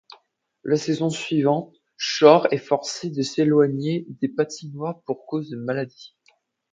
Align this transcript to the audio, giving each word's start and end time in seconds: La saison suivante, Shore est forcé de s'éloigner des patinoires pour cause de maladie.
La 0.63 0.77
saison 0.77 1.11
suivante, 1.11 1.75
Shore 1.95 2.47
est 2.49 2.57
forcé 2.57 3.11
de 3.11 3.21
s'éloigner 3.21 4.07
des 4.19 4.29
patinoires 4.29 4.99
pour 5.03 5.27
cause 5.27 5.51
de 5.51 5.57
maladie. 5.57 6.15